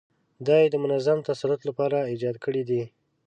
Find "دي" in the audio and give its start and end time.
2.69-2.83